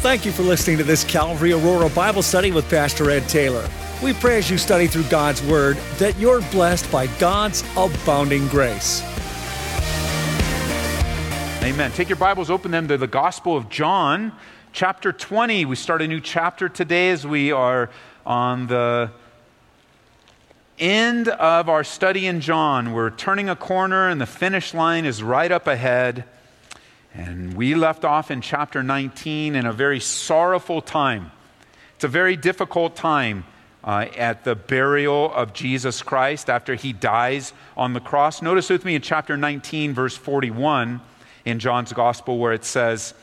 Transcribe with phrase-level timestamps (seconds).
[0.00, 3.68] Thank you for listening to this Calvary Aurora Bible study with Pastor Ed Taylor.
[4.02, 9.02] We pray as you study through God's Word that you're blessed by God's abounding grace.
[11.62, 11.92] Amen.
[11.92, 14.32] Take your Bibles, open them to the Gospel of John,
[14.72, 15.66] chapter 20.
[15.66, 17.90] We start a new chapter today as we are
[18.24, 19.10] on the
[20.78, 22.94] end of our study in John.
[22.94, 26.24] We're turning a corner, and the finish line is right up ahead.
[27.14, 31.32] And we left off in chapter 19 in a very sorrowful time.
[31.96, 33.44] It's a very difficult time
[33.82, 38.42] uh, at the burial of Jesus Christ after he dies on the cross.
[38.42, 41.00] Notice with me in chapter 19, verse 41
[41.44, 43.14] in John's gospel, where it says,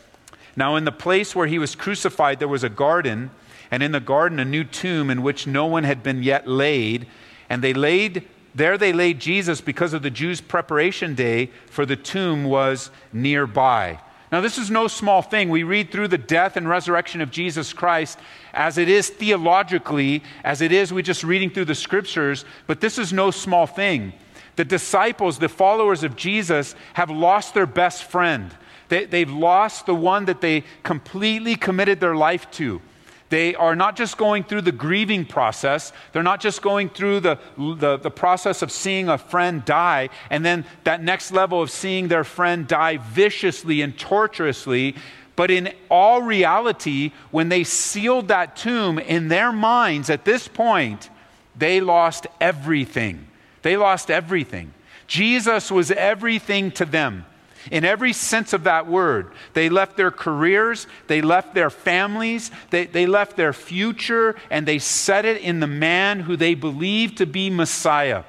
[0.56, 3.32] Now in the place where he was crucified, there was a garden,
[3.72, 7.08] and in the garden a new tomb in which no one had been yet laid.
[7.50, 11.96] And they laid there they laid Jesus because of the Jews' preparation day, for the
[11.96, 14.00] tomb was nearby.
[14.32, 15.50] Now, this is no small thing.
[15.50, 18.20] We read through the death and resurrection of Jesus Christ
[18.54, 22.98] as it is theologically, as it is we're just reading through the scriptures, but this
[22.98, 24.12] is no small thing.
[24.58, 28.54] The disciples, the followers of Jesus, have lost their best friend.
[28.90, 32.82] They, they've lost the one that they completely committed their life to.
[33.30, 37.40] They are not just going through the grieving process, they're not just going through the,
[37.58, 42.08] the, the, process of seeing a friend die, and then that next level of seeing
[42.08, 44.96] their friend die viciously and torturously.
[45.36, 51.10] But in all reality, when they sealed that tomb in their minds at this point,
[51.56, 53.28] they lost everything.
[53.62, 54.74] They lost everything.
[55.06, 57.26] Jesus was everything to them
[57.72, 59.32] in every sense of that word.
[59.54, 64.80] They left their careers, they left their families, they, they left their future, and they
[64.80, 68.24] set it in the man who they believed to be Messiah.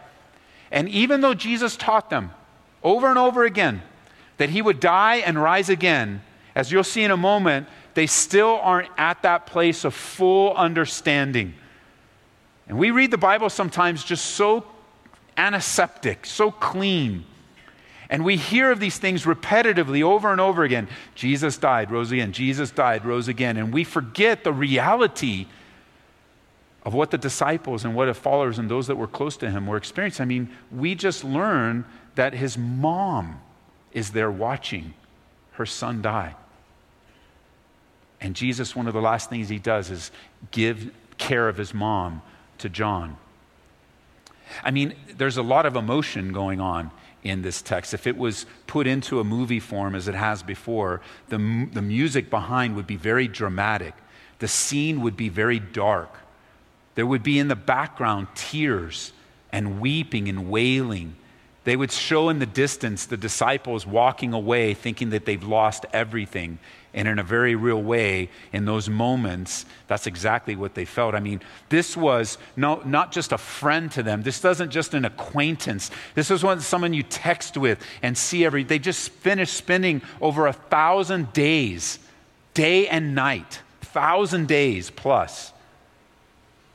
[0.71, 2.33] And even though Jesus taught them
[2.83, 3.83] over and over again
[4.37, 6.23] that he would die and rise again,
[6.55, 11.55] as you'll see in a moment, they still aren't at that place of full understanding.
[12.69, 14.65] And we read the Bible sometimes just so
[15.37, 17.25] antiseptic, so clean.
[18.11, 20.89] And we hear of these things repetitively over and over again.
[21.15, 22.33] Jesus died, rose again.
[22.33, 23.57] Jesus died, rose again.
[23.57, 25.47] And we forget the reality
[26.85, 29.67] of what the disciples and what the followers and those that were close to him
[29.67, 30.23] were experiencing.
[30.23, 33.41] I mean, we just learn that his mom
[33.93, 34.95] is there watching
[35.53, 36.35] her son die.
[38.21, 40.11] And Jesus, one of the last things he does is
[40.51, 42.23] give care of his mom
[42.59, 43.19] to John.
[44.65, 46.91] I mean, there's a lot of emotion going on
[47.23, 47.95] in this text.
[47.95, 52.31] If it was put into a movie form as it has before, the, the music
[52.31, 53.95] behind would be very dramatic.
[54.39, 56.15] The scene would be very dark.
[56.95, 59.13] There would be in the background tears
[59.53, 61.17] and weeping and wailing.
[61.69, 66.61] They would show in the distance the disciples walking away thinking that they've lost everything.
[66.95, 71.15] And in a very real way, in those moments, that's exactly what they felt.
[71.15, 74.23] I mean, this was no, not just a friend to them.
[74.23, 75.91] This doesn't just an acquaintance.
[76.15, 78.65] This was one, someone you text with and see every.
[78.65, 81.99] They just finished spending over a thousand days,
[82.55, 85.53] day and night, thousand days plus,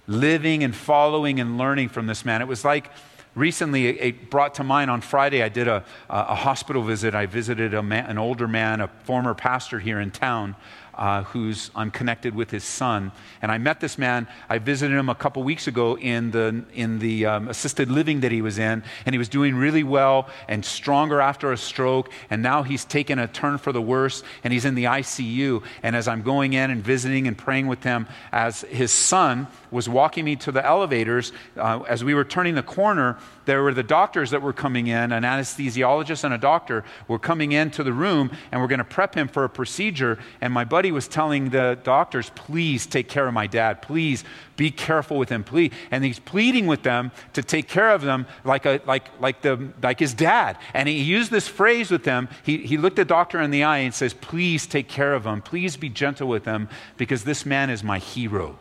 [0.05, 2.43] living and following and learning from this man.
[2.43, 2.91] It was like
[3.35, 7.15] recently it brought to mind on friday i did a, a hospital visit.
[7.15, 10.55] I visited an older man a former pastor here in town
[10.95, 13.11] uh, who's I'm connected with his son.
[13.41, 14.27] And I met this man.
[14.49, 18.31] I visited him a couple weeks ago in the, in the um, assisted living that
[18.31, 22.11] he was in, and he was doing really well and stronger after a stroke.
[22.29, 25.63] And now he's taken a turn for the worse, and he's in the ICU.
[25.81, 29.89] And as I'm going in and visiting and praying with him, as his son was
[29.89, 33.83] walking me to the elevators, uh, as we were turning the corner, there were the
[33.83, 38.31] doctors that were coming in, an anesthesiologist and a doctor were coming into the room,
[38.51, 40.19] and we're going to prep him for a procedure.
[40.39, 43.81] And my buddy buddy was telling the doctors, please take care of my dad.
[43.81, 44.25] Please
[44.57, 45.41] be careful with him.
[45.41, 45.71] Please.
[45.91, 49.69] And he's pleading with them to take care of them like, a, like, like, the,
[49.81, 50.57] like his dad.
[50.73, 52.27] And he used this phrase with them.
[52.43, 55.41] He, he looked the doctor in the eye and says, please take care of him.
[55.41, 56.67] Please be gentle with him
[56.97, 58.59] because this man is my hero.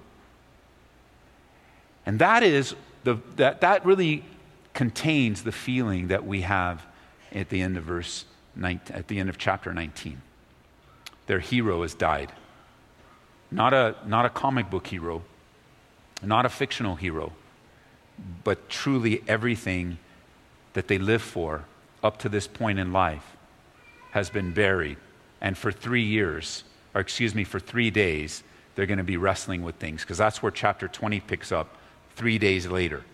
[2.07, 4.23] And that is the, that, that really
[4.75, 6.87] contains the feeling that we have
[7.33, 10.23] at the end of verse 19, at the end of chapter 19
[11.33, 12.31] their hero has died.
[13.51, 15.23] Not a, not a comic book hero,
[16.23, 17.33] not a fictional hero,
[18.45, 19.97] but truly everything
[20.75, 21.65] that they live for
[22.03, 23.25] up to this point in life
[24.11, 24.99] has been buried.
[25.41, 26.65] And for three years,
[26.95, 28.43] or excuse me, for three days,
[28.75, 31.79] they're going to be wrestling with things because that's where chapter 20 picks up
[32.15, 33.05] three days later.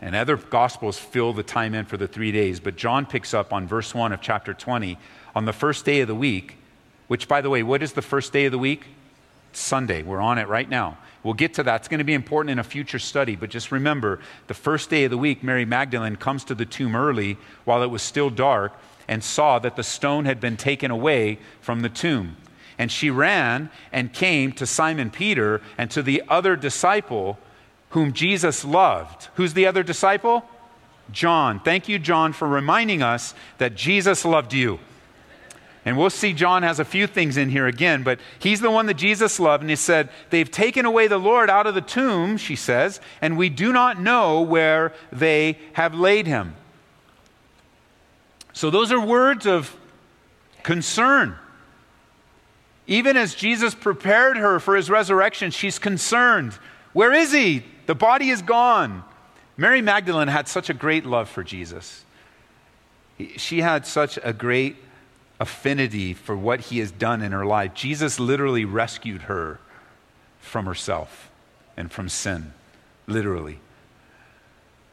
[0.00, 3.52] And other gospels fill the time in for the three days, but John picks up
[3.52, 4.96] on verse 1 of chapter 20.
[5.34, 6.56] On the first day of the week,
[7.10, 8.84] which, by the way, what is the first day of the week?
[9.52, 10.04] Sunday.
[10.04, 10.96] We're on it right now.
[11.24, 11.80] We'll get to that.
[11.80, 15.02] It's going to be important in a future study, but just remember the first day
[15.02, 18.74] of the week, Mary Magdalene comes to the tomb early while it was still dark
[19.08, 22.36] and saw that the stone had been taken away from the tomb.
[22.78, 27.40] And she ran and came to Simon Peter and to the other disciple
[27.88, 29.26] whom Jesus loved.
[29.34, 30.48] Who's the other disciple?
[31.10, 31.58] John.
[31.58, 34.78] Thank you, John, for reminding us that Jesus loved you.
[35.84, 38.86] And we'll see John has a few things in here again, but he's the one
[38.86, 39.62] that Jesus loved.
[39.62, 43.38] And he said, They've taken away the Lord out of the tomb, she says, and
[43.38, 46.54] we do not know where they have laid him.
[48.52, 49.74] So those are words of
[50.62, 51.36] concern.
[52.86, 56.58] Even as Jesus prepared her for his resurrection, she's concerned.
[56.92, 57.64] Where is he?
[57.86, 59.04] The body is gone.
[59.56, 62.04] Mary Magdalene had such a great love for Jesus.
[63.36, 64.76] She had such a great
[65.40, 67.74] affinity for what he has done in her life.
[67.74, 69.58] Jesus literally rescued her
[70.38, 71.30] from herself
[71.76, 72.52] and from sin,
[73.06, 73.58] literally.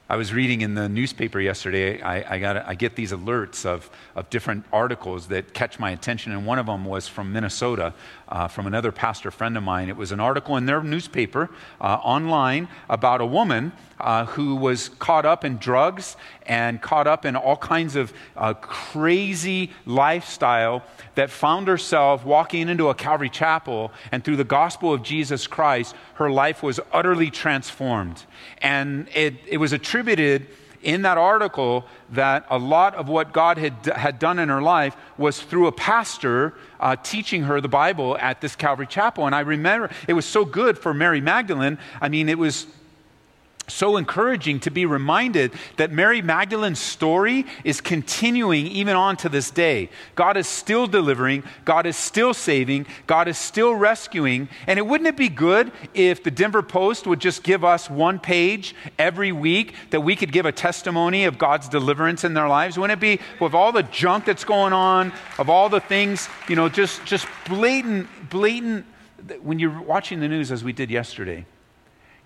[0.09, 2.01] I was reading in the newspaper yesterday.
[2.01, 6.31] I, I, got, I get these alerts of, of different articles that catch my attention,
[6.31, 7.93] and one of them was from Minnesota,
[8.29, 9.89] uh, from another pastor friend of mine.
[9.89, 11.49] It was an article in their newspaper
[11.81, 16.15] uh, online about a woman uh, who was caught up in drugs
[16.47, 20.83] and caught up in all kinds of uh, crazy lifestyle
[21.15, 25.95] that found herself walking into a Calvary chapel, and through the gospel of Jesus Christ,
[26.15, 28.23] her life was utterly transformed.
[28.61, 30.47] And it, it was attributed
[30.83, 34.95] in that article that a lot of what God had, had done in her life
[35.17, 39.25] was through a pastor uh, teaching her the Bible at this Calvary Chapel.
[39.25, 41.77] And I remember it was so good for Mary Magdalene.
[41.99, 42.67] I mean, it was
[43.77, 49.51] so encouraging to be reminded that Mary Magdalene's story is continuing even on to this
[49.51, 49.89] day.
[50.15, 54.49] God is still delivering, God is still saving, God is still rescuing.
[54.65, 58.17] And it wouldn't it be good if the Denver Post would just give us one
[58.17, 62.79] page every week that we could give a testimony of God's deliverance in their lives?
[62.79, 66.55] Wouldn't it be with all the junk that's going on, of all the things, you
[66.55, 68.87] know, just just blatant blatant
[69.43, 71.45] when you're watching the news as we did yesterday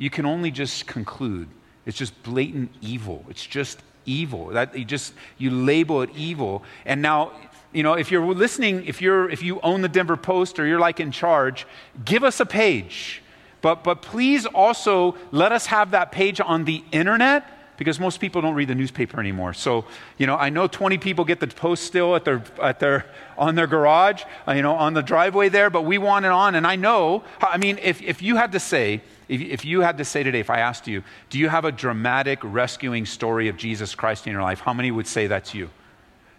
[0.02, 1.48] you can only just conclude
[1.86, 3.26] it's just blatant evil.
[3.30, 4.48] It's just evil.
[4.48, 6.64] That you just you label it evil.
[6.86, 7.34] And now,
[7.72, 10.80] you know, if you're listening, if you're if you own the Denver Post or you're
[10.80, 11.66] like in charge,
[12.06, 13.22] give us a page.
[13.62, 17.46] But but please also let us have that page on the internet
[17.82, 19.56] because most people don't read the newspaper anymore.
[19.56, 19.86] So,
[20.20, 23.08] you know, I know 20 people get the post still at their, at their,
[23.40, 26.54] on their garage, uh, you know, on the driveway there, but we want it on.
[26.54, 29.98] And I know, I mean, if, if you had to say, if, if you had
[29.98, 31.02] to say today, if I asked you,
[31.32, 34.60] do you have a dramatic rescuing story of Jesus Christ in your life?
[34.60, 35.72] How many would say that's you?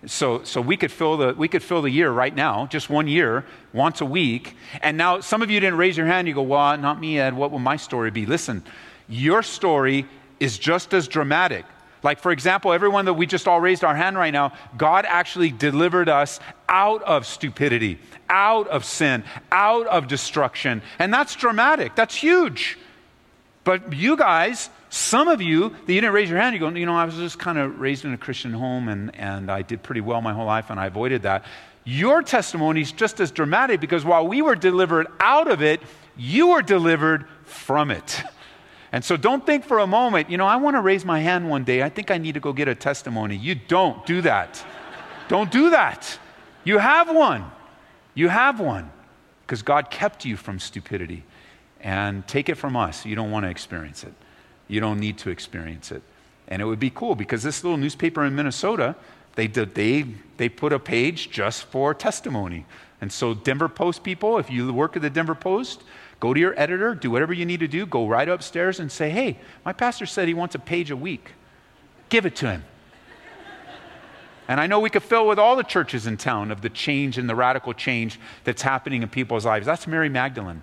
[0.06, 3.08] So, so we, could fill the, we could fill the year right now, just one
[3.08, 4.56] year, once a week.
[4.80, 6.28] And now some of you didn't raise your hand.
[6.28, 7.34] You go, well, not me, Ed.
[7.34, 8.26] What will my story be?
[8.26, 8.62] Listen,
[9.08, 10.06] your story
[10.42, 11.64] is just as dramatic.
[12.02, 15.50] Like, for example, everyone that we just all raised our hand right now, God actually
[15.50, 19.22] delivered us out of stupidity, out of sin,
[19.52, 20.82] out of destruction.
[20.98, 21.94] And that's dramatic.
[21.94, 22.76] That's huge.
[23.62, 26.86] But you guys, some of you that you didn't raise your hand, you go, you
[26.86, 29.84] know, I was just kind of raised in a Christian home and, and I did
[29.84, 31.44] pretty well my whole life and I avoided that.
[31.84, 35.80] Your testimony is just as dramatic because while we were delivered out of it,
[36.16, 38.22] you were delivered from it.
[38.92, 41.48] And so don't think for a moment, you know, I want to raise my hand
[41.48, 41.82] one day.
[41.82, 43.36] I think I need to go get a testimony.
[43.36, 44.64] You don't do that.
[45.28, 46.18] don't do that.
[46.64, 47.50] You have one.
[48.14, 48.90] You have one
[49.46, 51.24] because God kept you from stupidity.
[51.80, 54.14] And take it from us, you don't want to experience it.
[54.68, 56.02] You don't need to experience it.
[56.46, 58.94] And it would be cool because this little newspaper in Minnesota,
[59.34, 60.06] they, did, they,
[60.36, 62.66] they put a page just for testimony.
[63.00, 65.82] And so, Denver Post people, if you work at the Denver Post,
[66.22, 69.10] go to your editor, do whatever you need to do, go right upstairs and say,
[69.10, 71.32] hey, my pastor said he wants a page a week.
[72.10, 72.64] Give it to him.
[74.46, 77.18] And I know we could fill with all the churches in town of the change
[77.18, 79.66] and the radical change that's happening in people's lives.
[79.66, 80.62] That's Mary Magdalene.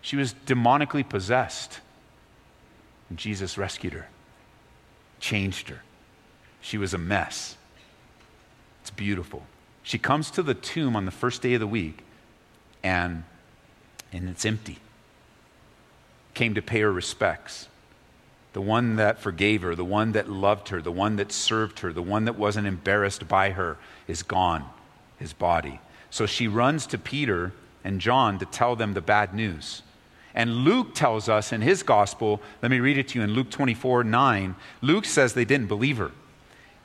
[0.00, 1.78] She was demonically possessed.
[3.08, 4.08] And Jesus rescued her,
[5.20, 5.82] changed her.
[6.60, 7.56] She was a mess.
[8.80, 9.44] It's beautiful.
[9.84, 12.02] She comes to the tomb on the first day of the week,
[12.82, 13.22] and,
[14.14, 14.78] and it's empty.
[16.32, 17.68] Came to pay her respects.
[18.52, 21.92] The one that forgave her, the one that loved her, the one that served her,
[21.92, 24.64] the one that wasn't embarrassed by her is gone,
[25.18, 25.80] his body.
[26.10, 27.52] So she runs to Peter
[27.82, 29.82] and John to tell them the bad news.
[30.34, 33.50] And Luke tells us in his gospel, let me read it to you in Luke
[33.50, 34.54] 24 9.
[34.80, 36.12] Luke says they didn't believe her.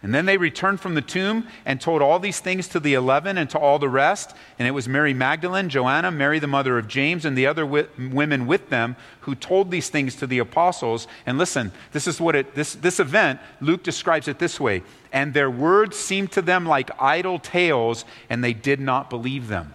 [0.01, 3.38] And then they returned from the tomb and told all these things to the eleven
[3.38, 4.34] and to all the rest.
[4.58, 7.89] And it was Mary Magdalene, Joanna, Mary the mother of James, and the other wi-
[7.98, 11.06] women with them who told these things to the apostles.
[11.25, 14.84] And listen, this is what it, this, this event, Luke describes it this way.
[15.12, 19.74] And their words seemed to them like idle tales, and they did not believe them.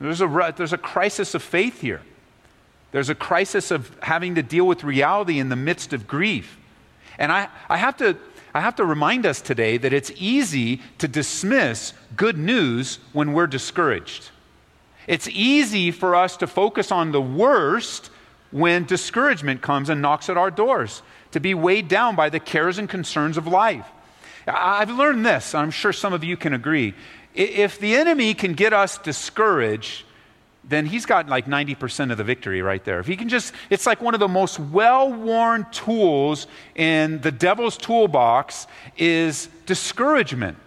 [0.00, 2.02] There's a, there's a crisis of faith here.
[2.92, 6.56] There's a crisis of having to deal with reality in the midst of grief.
[7.18, 8.16] And I, I have to
[8.54, 13.46] I have to remind us today that it's easy to dismiss good news when we're
[13.46, 14.30] discouraged.
[15.06, 18.10] It's easy for us to focus on the worst
[18.50, 21.02] when discouragement comes and knocks at our doors,
[21.32, 23.86] to be weighed down by the cares and concerns of life.
[24.46, 26.94] I've learned this, I'm sure some of you can agree.
[27.34, 30.04] If the enemy can get us discouraged,
[30.68, 33.00] then he's got like 90% of the victory right there.
[33.00, 37.32] If he can just, it's like one of the most well worn tools in the
[37.32, 40.58] devil's toolbox is discouragement.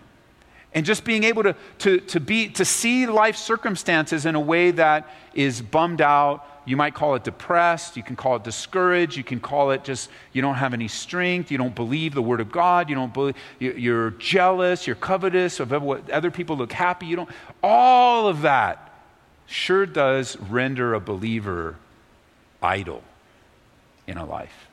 [0.73, 4.71] And just being able to, to, to, be, to see life circumstances in a way
[4.71, 6.47] that is bummed out.
[6.63, 7.97] You might call it depressed.
[7.97, 9.17] You can call it discouraged.
[9.17, 11.51] You can call it just you don't have any strength.
[11.51, 12.87] You don't believe the word of God.
[12.87, 14.87] You don't believe, you're jealous.
[14.87, 17.07] You're covetous of what other people look happy.
[17.07, 17.29] You don't,
[17.61, 18.90] all of that
[19.51, 21.75] sure does render a believer
[22.61, 23.03] idle
[24.07, 24.67] in a life.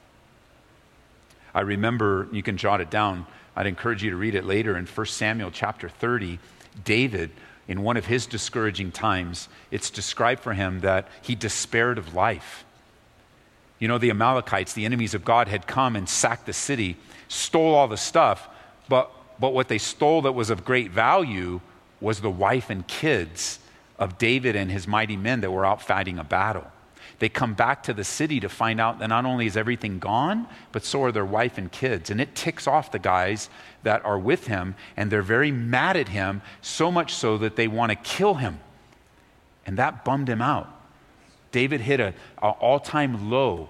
[1.54, 4.86] I remember, you can jot it down, I'd encourage you to read it later in
[4.86, 6.38] 1 Samuel chapter 30.
[6.84, 7.30] David,
[7.66, 12.64] in one of his discouraging times, it's described for him that he despaired of life.
[13.80, 17.74] You know, the Amalekites, the enemies of God, had come and sacked the city, stole
[17.74, 18.48] all the stuff,
[18.88, 21.60] but, but what they stole that was of great value
[22.00, 23.58] was the wife and kids
[23.98, 26.66] of David and his mighty men that were out fighting a battle.
[27.18, 30.46] They come back to the city to find out that not only is everything gone,
[30.70, 32.10] but so are their wife and kids.
[32.10, 33.50] And it ticks off the guys
[33.82, 37.66] that are with him, and they're very mad at him, so much so that they
[37.66, 38.60] want to kill him.
[39.66, 40.72] And that bummed him out.
[41.50, 43.68] David hit an all time low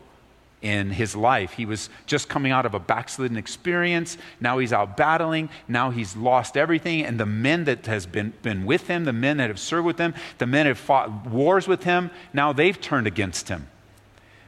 [0.61, 1.53] in his life.
[1.53, 4.19] He was just coming out of a backslidden experience.
[4.41, 5.51] Now he's out battling.
[5.69, 7.05] Now he's lost everything.
[7.05, 9.99] And the men that has been, been with him, the men that have served with
[9.99, 13.69] him, the men that have fought wars with him, now they've turned against him.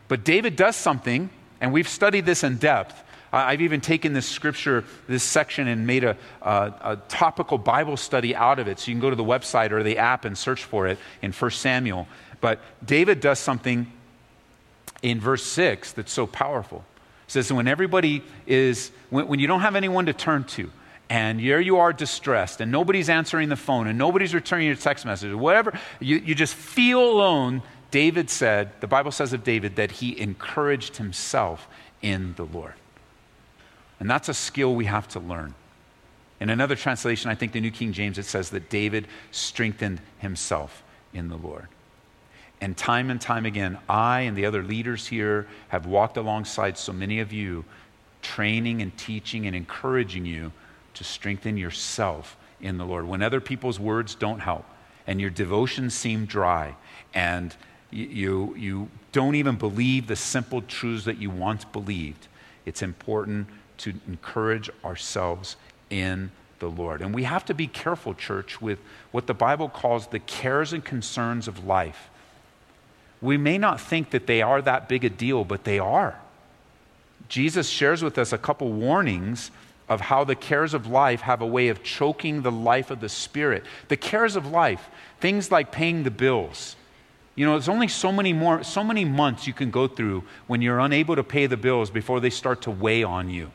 [0.09, 3.05] But David does something, and we've studied this in depth.
[3.33, 8.35] I've even taken this scripture, this section, and made a, a, a, topical Bible study
[8.35, 8.81] out of it.
[8.81, 11.31] So you can go to the website or the app and search for it in
[11.31, 12.09] 1 Samuel.
[12.40, 13.87] But David does something
[15.02, 16.85] in verse 6 that's so powerful.
[17.26, 20.71] It says, when everybody is, when, when you don't have anyone to turn to,
[21.09, 25.04] and here you are distressed, and nobody's answering the phone, and nobody's returning your text
[25.04, 27.62] message, whatever, you, you just feel alone.
[27.90, 31.66] David said, the Bible says of David that he encouraged himself
[32.02, 32.75] in the Lord.
[33.99, 35.54] And that's a skill we have to learn.
[36.40, 40.83] In another translation, I think the New King James, it says that David strengthened himself
[41.12, 41.69] in the Lord.
[42.61, 46.93] And time and time again, I and the other leaders here have walked alongside so
[46.93, 47.64] many of you,
[48.21, 50.52] training and teaching and encouraging you
[50.95, 53.07] to strengthen yourself in the Lord.
[53.07, 54.67] When other people's words don't help
[55.07, 56.76] and your devotions seem dry
[57.14, 57.57] and
[57.90, 62.29] you, you don't even believe the simple truths that you once believed,
[62.67, 63.49] it's important
[63.79, 65.57] to encourage ourselves
[65.88, 67.00] in the Lord.
[67.00, 68.79] And we have to be careful, church, with
[69.11, 72.11] what the Bible calls the cares and concerns of life
[73.21, 76.19] we may not think that they are that big a deal, but they are.
[77.29, 79.50] Jesus shares with us a couple warnings
[79.89, 83.09] of how the cares of life have a way of choking the life of the
[83.09, 83.65] Spirit.
[83.89, 84.89] The cares of life,
[85.21, 86.77] things like paying the bills.
[87.35, 90.62] You know, there's only so many more, so many months you can go through when
[90.62, 93.50] you're unable to pay the bills before they start to weigh on you.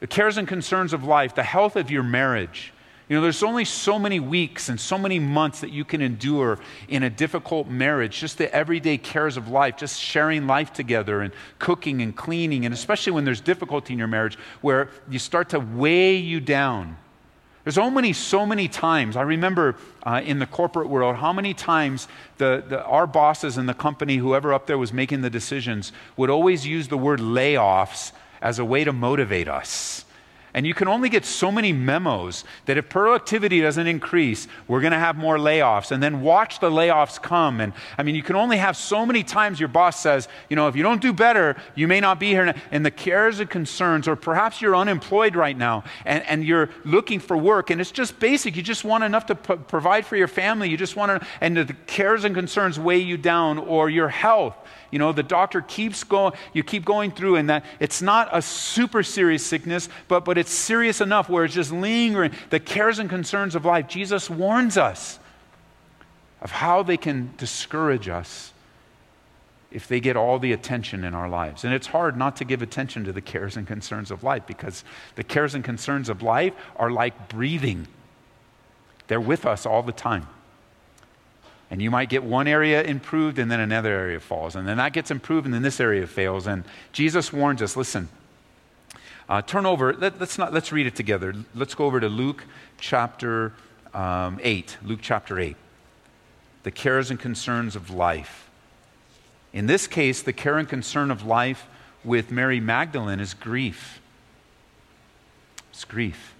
[0.00, 2.73] The cares and concerns of life, the health of your marriage,
[3.08, 6.58] you know, there's only so many weeks and so many months that you can endure
[6.88, 11.32] in a difficult marriage, just the everyday cares of life, just sharing life together and
[11.58, 15.60] cooking and cleaning, and especially when there's difficulty in your marriage where you start to
[15.60, 16.96] weigh you down.
[17.64, 19.16] There's so many, so many times.
[19.16, 22.08] I remember uh, in the corporate world how many times
[22.38, 26.30] the, the, our bosses in the company, whoever up there was making the decisions, would
[26.30, 30.04] always use the word layoffs as a way to motivate us.
[30.54, 34.92] And you can only get so many memos that if productivity doesn't increase, we're going
[34.92, 35.90] to have more layoffs.
[35.90, 37.60] And then watch the layoffs come.
[37.60, 40.68] And I mean, you can only have so many times your boss says, you know,
[40.68, 42.54] if you don't do better, you may not be here.
[42.70, 47.18] And the cares and concerns, or perhaps you're unemployed right now and, and you're looking
[47.18, 47.70] for work.
[47.70, 48.54] And it's just basic.
[48.54, 50.70] You just want enough to p- provide for your family.
[50.70, 54.56] You just want to, and the cares and concerns weigh you down, or your health
[54.94, 58.40] you know, the doctor keeps going, you keep going through, and that it's not a
[58.40, 63.10] super serious sickness, but, but it's serious enough where it's just lingering, the cares and
[63.10, 65.18] concerns of life, Jesus warns us
[66.40, 68.52] of how they can discourage us
[69.72, 71.64] if they get all the attention in our lives.
[71.64, 74.84] And it's hard not to give attention to the cares and concerns of life because
[75.16, 77.88] the cares and concerns of life are like breathing,
[79.08, 80.28] they're with us all the time.
[81.70, 84.54] And you might get one area improved and then another area falls.
[84.54, 86.46] And then that gets improved and then this area fails.
[86.46, 88.08] And Jesus warns us listen,
[89.28, 91.34] uh, turn over, let, us not, let's read it together.
[91.54, 92.44] Let's go over to Luke
[92.78, 93.52] chapter
[93.94, 94.78] um, 8.
[94.82, 95.56] Luke chapter 8.
[96.64, 98.50] The cares and concerns of life.
[99.52, 101.66] In this case, the care and concern of life
[102.04, 104.00] with Mary Magdalene is grief.
[105.70, 106.34] It's grief.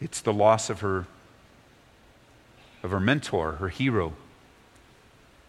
[0.00, 1.06] It's the loss of her
[2.84, 4.12] of her mentor, her hero,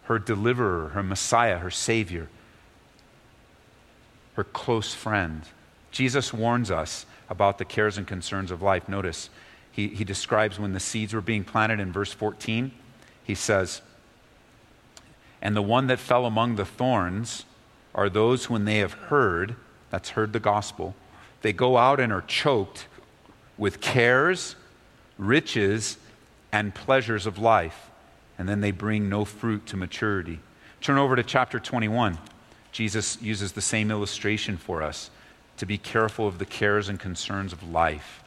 [0.04, 2.30] her deliverer, her Messiah, her Savior,
[4.34, 5.44] her close friend.
[5.92, 8.88] Jesus warns us about the cares and concerns of life.
[8.88, 9.30] Notice,
[9.72, 12.72] he, he describes when the seeds were being planted in verse 14.
[13.24, 13.82] He says,
[15.42, 17.46] And the one that fell among the thorns
[17.94, 19.56] are those when they have heard,
[19.90, 20.96] that's heard the gospel,
[21.42, 22.88] they go out and are choked
[23.58, 24.56] with cares,
[25.18, 25.98] riches,
[26.56, 27.92] and pleasures of life,
[28.38, 30.40] and then they bring no fruit to maturity.
[30.80, 32.18] Turn over to chapter 21.
[32.72, 35.10] Jesus uses the same illustration for us
[35.58, 38.24] to be careful of the cares and concerns of life,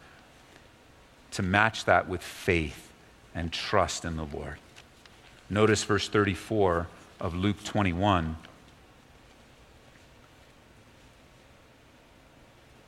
[1.31, 2.93] to match that with faith
[3.35, 4.59] and trust in the Lord.
[5.49, 6.87] Notice verse 34
[7.21, 8.37] of Luke 21.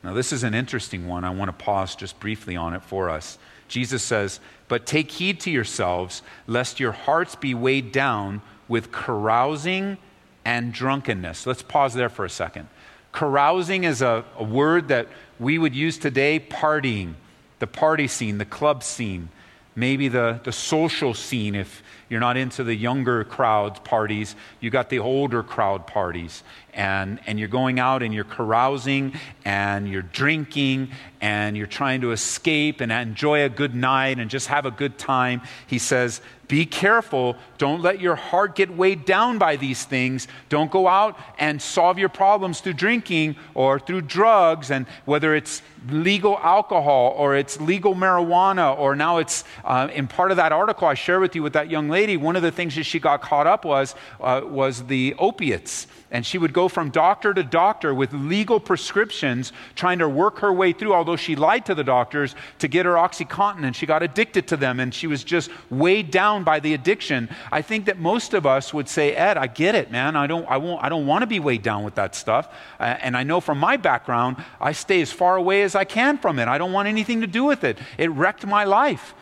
[0.03, 1.23] Now, this is an interesting one.
[1.23, 3.37] I want to pause just briefly on it for us.
[3.67, 9.97] Jesus says, But take heed to yourselves, lest your hearts be weighed down with carousing
[10.43, 11.45] and drunkenness.
[11.45, 12.67] Let's pause there for a second.
[13.13, 15.07] Carousing is a, a word that
[15.39, 17.13] we would use today, partying,
[17.59, 19.29] the party scene, the club scene,
[19.75, 24.89] maybe the, the social scene if you're not into the younger crowd parties, you got
[24.89, 26.43] the older crowd parties.
[26.73, 32.11] And, and you're going out and you're carousing and you're drinking and you're trying to
[32.11, 35.41] escape and enjoy a good night and just have a good time.
[35.67, 36.21] He says,
[36.51, 37.37] be careful.
[37.57, 40.27] Don't let your heart get weighed down by these things.
[40.49, 45.61] Don't go out and solve your problems through drinking or through drugs, and whether it's
[45.89, 50.89] legal alcohol or it's legal marijuana, or now it's uh, in part of that article
[50.89, 52.00] I share with you with that young lady.
[52.17, 56.25] One of the things that she got caught up was uh, was the opiates and
[56.25, 60.73] she would go from doctor to doctor with legal prescriptions, trying to work her way
[60.73, 64.47] through, although she lied to the doctors to get her Oxycontin, and she got addicted
[64.49, 67.29] to them, and she was just weighed down by the addiction.
[67.51, 70.17] I think that most of us would say, Ed, I get it, man.
[70.17, 72.53] I don't, I won't, I don't want to be weighed down with that stuff.
[72.79, 76.17] Uh, and I know from my background, I stay as far away as I can
[76.17, 76.49] from it.
[76.49, 77.79] I don't want anything to do with it.
[77.97, 79.15] It wrecked my life.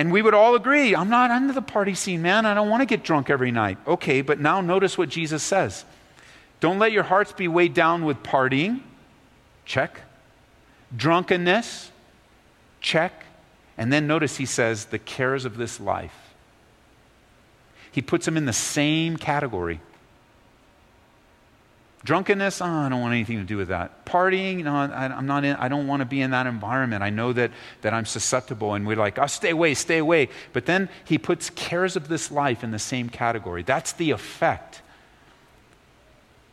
[0.00, 2.46] And we would all agree, I'm not under the party scene, man.
[2.46, 3.76] I don't want to get drunk every night.
[3.86, 5.84] Okay, but now notice what Jesus says.
[6.58, 8.80] Don't let your hearts be weighed down with partying.
[9.66, 10.00] Check.
[10.96, 11.92] Drunkenness.
[12.80, 13.26] Check.
[13.76, 16.32] And then notice he says, the cares of this life.
[17.92, 19.82] He puts them in the same category.
[22.02, 24.06] Drunkenness, oh, I don't want anything to do with that.
[24.06, 27.02] Partying, no, I, am not in, I don't want to be in that environment.
[27.02, 27.50] I know that,
[27.82, 30.30] that I'm susceptible, and we're like, oh, stay away, stay away.
[30.54, 33.62] But then he puts cares of this life in the same category.
[33.62, 34.80] That's the effect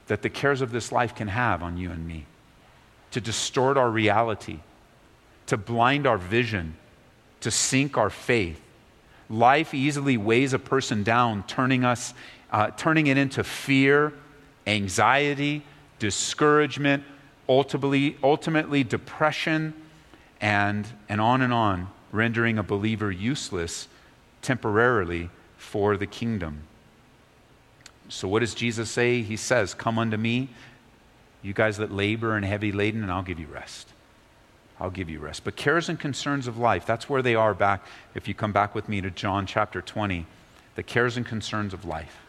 [0.08, 2.26] that the cares of this life can have on you and me
[3.12, 4.60] to distort our reality,
[5.46, 6.76] to blind our vision,
[7.40, 8.60] to sink our faith.
[9.30, 12.14] Life easily weighs a person down, turning, us,
[12.52, 14.14] uh, turning it into fear
[14.68, 15.64] anxiety,
[15.98, 17.04] discouragement,
[17.50, 19.74] ultimately, ultimately depression,
[20.42, 23.88] and, and on and on, rendering a believer useless
[24.42, 26.62] temporarily for the kingdom.
[28.10, 29.22] So, what does Jesus say?
[29.22, 30.50] He says, Come unto me,
[31.42, 33.90] you guys that labor and heavy laden, and I'll give you rest.
[34.80, 35.44] I'll give you rest.
[35.44, 37.86] But cares and concerns of life, that's where they are back.
[38.14, 40.26] If you come back with me to John chapter 20,
[40.76, 42.27] the cares and concerns of life.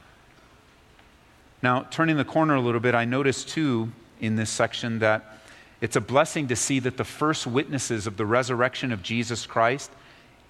[1.62, 3.90] Now, turning the corner a little bit, I notice too
[4.20, 5.38] in this section that
[5.80, 9.90] it's a blessing to see that the first witnesses of the resurrection of Jesus Christ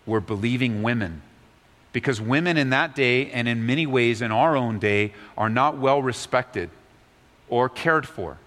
[0.06, 1.22] were believing women.
[1.92, 5.78] Because women in that day, and in many ways in our own day, are not
[5.78, 6.70] well respected
[7.48, 8.38] or cared for.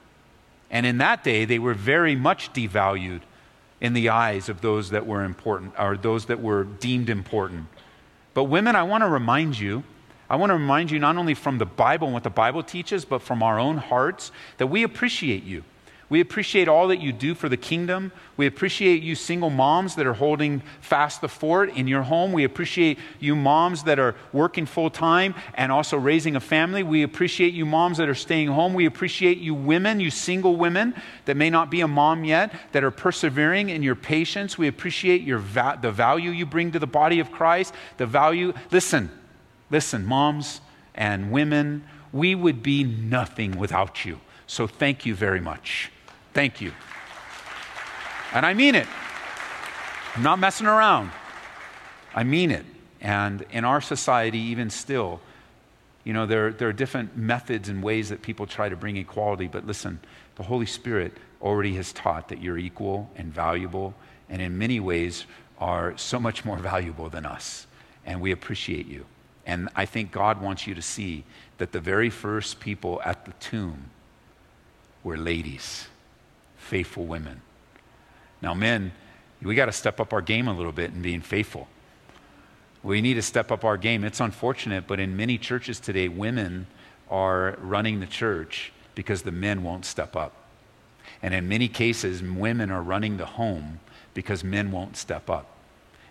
[0.70, 3.22] And in that day, they were very much devalued
[3.80, 7.66] in the eyes of those that were important, or those that were deemed important.
[8.34, 9.84] But women, I want to remind you
[10.32, 13.04] I want to remind you not only from the Bible and what the Bible teaches,
[13.04, 15.66] but from our own hearts that we appreciate you.
[16.08, 18.14] We appreciate all that you do for the kingdom.
[18.38, 22.32] We appreciate you single moms that are holding fast the fort in your home.
[22.32, 26.82] We appreciate you moms that are working full time and also raising a family.
[26.82, 28.74] We appreciate you moms that are staying home.
[28.74, 32.86] We appreciate you women, you single women that may not be a mom yet, that
[32.86, 34.58] are persevering in your patience.
[34.58, 38.54] We appreciate your va- the value you bring to the body of Christ, the value.
[38.72, 39.12] Listen,
[39.72, 40.62] listen, moms
[40.94, 44.20] and women, we would be nothing without you.
[44.46, 45.92] So thank you very much.
[46.34, 46.74] Thank you.
[48.34, 48.88] And I mean it.
[50.16, 51.12] I'm not messing around.
[52.14, 52.66] I mean it.
[53.00, 55.22] And in our society, even still,
[56.04, 59.48] you know, there, there are different methods and ways that people try to bring equality,
[59.48, 60.00] but listen,
[60.36, 63.94] the Holy Spirit already has taught that you're equal and valuable,
[64.30, 65.26] and in many ways
[65.60, 67.68] are so much more valuable than us.
[68.06, 69.06] And we appreciate you.
[69.46, 71.24] And I think God wants you to see
[71.58, 73.90] that the very first people at the tomb
[75.04, 75.88] were ladies
[76.58, 77.42] faithful women.
[78.42, 78.94] Now, men,
[79.42, 81.68] we got to step up our game a little bit in being faithful.
[82.84, 84.04] We need to step up our game.
[84.04, 86.68] It's unfortunate, but in many churches today, women
[87.10, 90.34] are running the church because the men won't step up.
[91.22, 93.80] And in many cases, women are running the home
[94.14, 95.48] because men won't step up.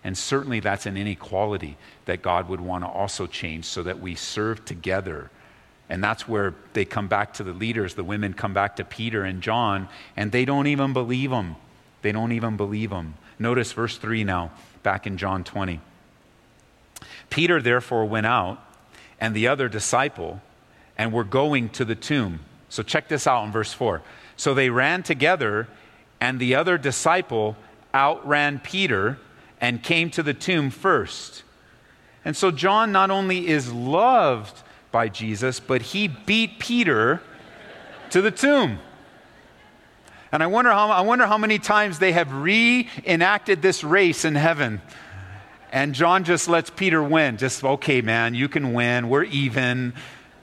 [0.03, 4.15] And certainly that's an inequality that God would want to also change so that we
[4.15, 5.29] serve together
[5.91, 7.95] and that's where they come back to the leaders.
[7.95, 11.57] The women come back to Peter and John, and they don't even believe them.
[12.01, 13.15] They don't even believe them.
[13.37, 14.51] Notice verse 3 now,
[14.83, 15.81] back in John 20.
[17.29, 18.63] Peter therefore went out,
[19.19, 20.41] and the other disciple,
[20.97, 22.39] and were going to the tomb.
[22.69, 24.01] So check this out in verse 4.
[24.37, 25.67] So they ran together,
[26.21, 27.57] and the other disciple
[27.93, 29.19] outran Peter
[29.61, 31.43] and came to the tomb first.
[32.25, 37.21] And so John not only is loved by Jesus, but he beat Peter
[38.09, 38.79] to the tomb.
[40.31, 44.35] And I wonder how, I wonder how many times they have reenacted this race in
[44.35, 44.81] heaven.
[45.71, 47.37] And John just lets Peter win.
[47.37, 49.07] Just, okay, man, you can win.
[49.09, 49.93] We're even.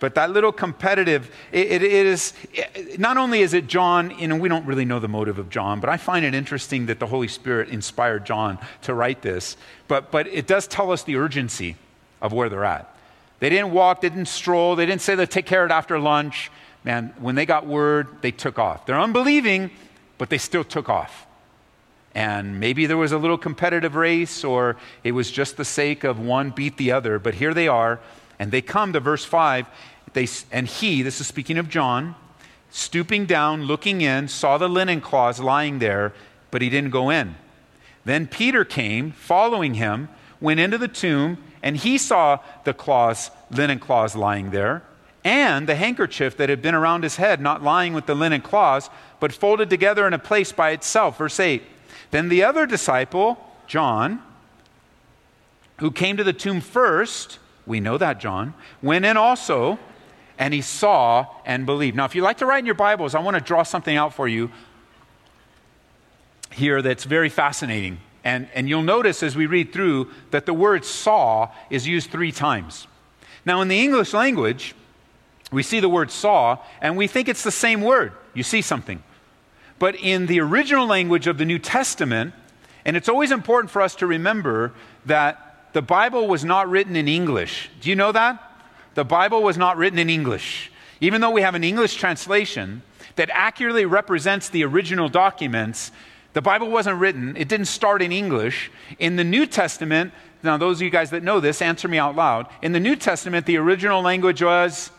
[0.01, 4.37] But that little competitive, it, it, is, it, not only is it John, you know,
[4.37, 7.07] we don't really know the motive of John, but I find it interesting that the
[7.07, 9.57] Holy Spirit inspired John to write this.
[9.89, 11.77] But, but it does tell us the urgency
[12.21, 12.95] of where they're at.
[13.41, 15.99] They didn't walk, they didn't stroll, they didn't say they'd take care of it after
[15.99, 16.51] lunch.
[16.85, 18.87] Man, when they got word, they took off.
[18.87, 19.71] They're unbelieving,
[20.17, 21.27] but they still took off.
[22.15, 26.19] And maybe there was a little competitive race, or it was just the sake of
[26.19, 28.01] one beat the other, but here they are,
[28.39, 29.67] and they come to verse 5.
[30.13, 32.15] They, and he, this is speaking of John,
[32.71, 36.13] stooping down, looking in, saw the linen cloths lying there,
[36.51, 37.37] but he didn't go in.
[38.05, 40.09] Then Peter came, following him,
[40.41, 44.83] went into the tomb and he saw the cloths, linen cloths lying there,
[45.25, 48.89] and the handkerchief that had been around his head, not lying with the linen cloths,
[49.21, 51.19] but folded together in a place by itself.
[51.19, 51.63] Verse 8.
[52.11, 54.23] Then the other disciple, John,
[55.79, 59.79] who came to the tomb first, we know that John, went in also,
[60.39, 61.97] and he saw and believed.
[61.97, 64.15] Now, if you like to write in your Bibles, I want to draw something out
[64.15, 64.51] for you
[66.51, 67.99] here that's very fascinating.
[68.25, 72.33] And, and you'll notice as we read through that the word saw is used three
[72.33, 72.87] times.
[73.45, 74.75] Now, in the English language,
[75.51, 78.13] we see the word saw and we think it's the same word.
[78.35, 79.03] You see something.
[79.79, 82.35] But in the original language of the New Testament,
[82.85, 84.73] and it's always important for us to remember
[85.07, 87.71] that the Bible was not written in English.
[87.81, 88.43] Do you know that?
[88.95, 90.73] The Bible was not written in English.
[91.01, 92.83] Even though we have an English translation
[93.17, 95.93] that accurately represents the original documents,
[96.33, 98.71] the Bible wasn't written, it didn't start in English.
[98.99, 102.17] In the New Testament, now those of you guys that know this, answer me out
[102.17, 102.47] loud.
[102.63, 104.91] In the New Testament, the original language was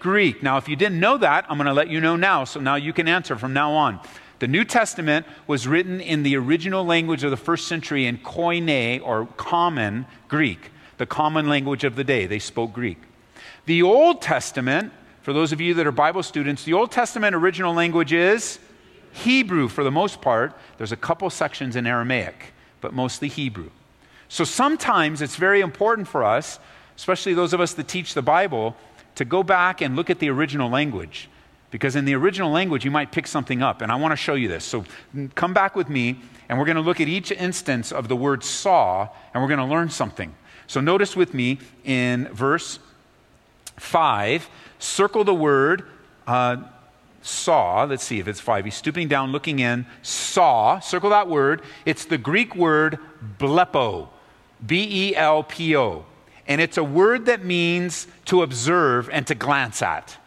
[0.00, 0.42] Greek.
[0.42, 2.74] Now, if you didn't know that, I'm going to let you know now, so now
[2.74, 4.00] you can answer from now on.
[4.44, 9.00] The New Testament was written in the original language of the first century in Koine,
[9.02, 12.26] or common Greek, the common language of the day.
[12.26, 12.98] They spoke Greek.
[13.64, 17.72] The Old Testament, for those of you that are Bible students, the Old Testament original
[17.72, 18.58] language is
[19.12, 20.52] Hebrew for the most part.
[20.76, 22.52] There's a couple sections in Aramaic,
[22.82, 23.70] but mostly Hebrew.
[24.28, 26.58] So sometimes it's very important for us,
[26.98, 28.76] especially those of us that teach the Bible,
[29.14, 31.30] to go back and look at the original language.
[31.74, 33.82] Because in the original language, you might pick something up.
[33.82, 34.64] And I want to show you this.
[34.64, 34.84] So
[35.34, 38.44] come back with me, and we're going to look at each instance of the word
[38.44, 40.32] saw, and we're going to learn something.
[40.68, 42.78] So notice with me in verse
[43.76, 45.84] 5, circle the word
[46.28, 46.58] uh,
[47.22, 48.64] saw, let's see if it's five.
[48.64, 51.60] He's stooping down, looking in, saw, circle that word.
[51.84, 53.00] It's the Greek word
[53.36, 54.10] blepo,
[54.64, 56.06] B E L P O.
[56.46, 60.18] And it's a word that means to observe and to glance at.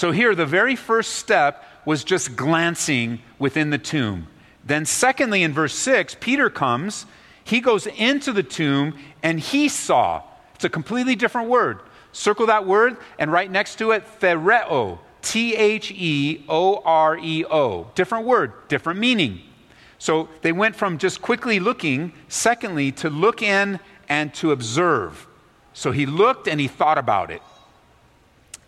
[0.00, 4.28] So here, the very first step was just glancing within the tomb.
[4.64, 7.04] Then, secondly, in verse 6, Peter comes,
[7.44, 10.22] he goes into the tomb, and he saw.
[10.54, 11.80] It's a completely different word.
[12.12, 15.00] Circle that word, and right next to it, theoreo.
[15.20, 17.90] T H E O R E O.
[17.94, 19.42] Different word, different meaning.
[19.98, 25.26] So they went from just quickly looking, secondly, to look in and to observe.
[25.74, 27.42] So he looked and he thought about it.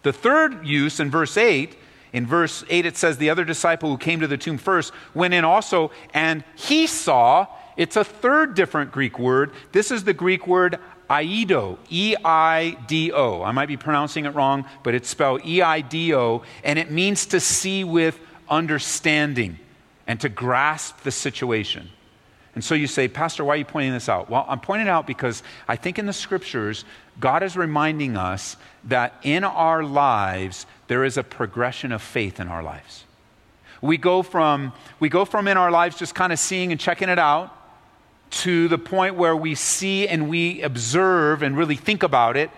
[0.03, 1.77] The third use in verse 8,
[2.13, 5.35] in verse 8 it says, The other disciple who came to the tomb first went
[5.35, 7.47] in also, and he saw.
[7.77, 9.53] It's a third different Greek word.
[9.73, 13.43] This is the Greek word Eido, E I D O.
[13.43, 16.91] I might be pronouncing it wrong, but it's spelled E I D O, and it
[16.91, 19.59] means to see with understanding
[20.07, 21.89] and to grasp the situation.
[22.55, 24.29] And so you say, Pastor, why are you pointing this out?
[24.29, 26.85] Well, I'm pointing it out because I think in the scriptures,
[27.21, 32.49] God is reminding us that in our lives, there is a progression of faith in
[32.49, 33.05] our lives.
[33.81, 37.09] We go from, we go from in our lives just kind of seeing and checking
[37.09, 37.57] it out
[38.31, 42.51] to the point where we see and we observe and really think about it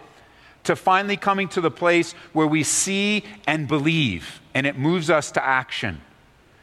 [0.65, 5.33] to finally coming to the place where we see and believe and it moves us
[5.33, 6.01] to action.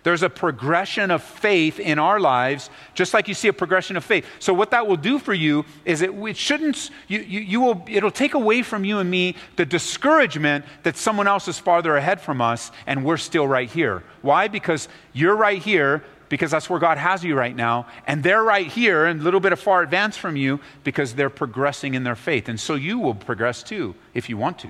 [0.03, 4.03] There's a progression of faith in our lives, just like you see a progression of
[4.03, 4.25] faith.
[4.39, 7.85] So, what that will do for you is it, it shouldn't, you, you, you, will,
[7.87, 12.19] it'll take away from you and me the discouragement that someone else is farther ahead
[12.19, 14.03] from us and we're still right here.
[14.23, 14.47] Why?
[14.47, 17.85] Because you're right here, because that's where God has you right now.
[18.07, 21.29] And they're right here and a little bit of far advance from you because they're
[21.29, 22.49] progressing in their faith.
[22.49, 24.69] And so you will progress too if you want to.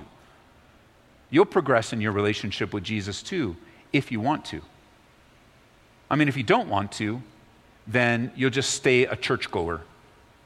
[1.30, 3.56] You'll progress in your relationship with Jesus too
[3.94, 4.60] if you want to.
[6.12, 7.22] I mean, if you don't want to,
[7.86, 9.80] then you'll just stay a churchgoer.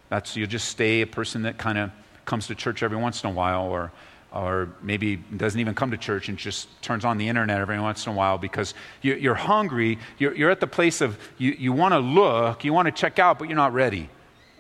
[0.08, 1.90] That's you'll just stay a person that kind of
[2.24, 3.90] comes to church every once in a while or
[4.32, 8.06] or maybe doesn't even come to church and just turns on the internet every once
[8.06, 9.98] in a while because you're hungry.
[10.18, 13.18] You're, you're at the place of you, you want to look, you want to check
[13.18, 14.10] out, but you're not ready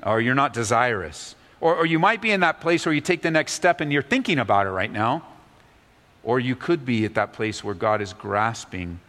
[0.02, 1.34] or you're not desirous.
[1.60, 3.92] Or, or you might be in that place where you take the next step and
[3.92, 5.26] you're thinking about it right now.
[6.22, 9.00] Or you could be at that place where God is grasping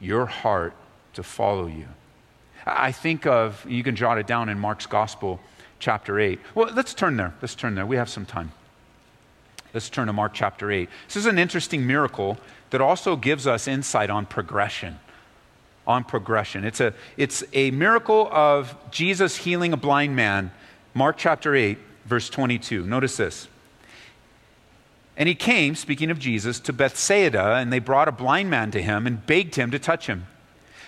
[0.00, 0.74] your heart
[1.14, 1.86] to follow you.
[2.66, 5.40] I think of, you can jot it down in Mark's Gospel,
[5.78, 6.38] chapter 8.
[6.54, 7.34] Well, let's turn there.
[7.42, 7.84] Let's turn there.
[7.84, 8.52] We have some time.
[9.74, 10.88] Let's turn to Mark chapter 8.
[11.08, 12.38] This is an interesting miracle
[12.70, 14.98] that also gives us insight on progression.
[15.86, 16.64] On progression.
[16.64, 20.52] It's a, it's a miracle of Jesus healing a blind man.
[20.94, 22.86] Mark chapter 8, verse 22.
[22.86, 23.48] Notice this.
[25.16, 28.82] And he came, speaking of Jesus, to Bethsaida, and they brought a blind man to
[28.82, 30.26] him and begged him to touch him.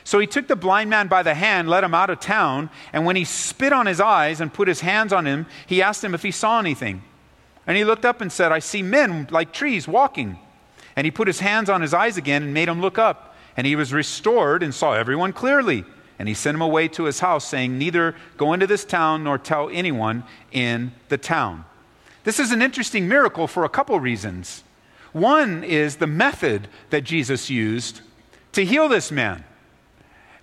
[0.07, 3.05] So he took the blind man by the hand, led him out of town, and
[3.05, 6.15] when he spit on his eyes and put his hands on him, he asked him
[6.15, 7.03] if he saw anything.
[7.67, 10.39] And he looked up and said, I see men like trees walking.
[10.95, 13.35] And he put his hands on his eyes again and made him look up.
[13.57, 15.85] And he was restored and saw everyone clearly.
[16.21, 19.39] And he sent him away to his house, saying, Neither go into this town nor
[19.39, 21.65] tell anyone in the town.
[22.23, 24.63] This is an interesting miracle for a couple reasons.
[25.11, 28.03] One is the method that Jesus used
[28.53, 29.43] to heal this man.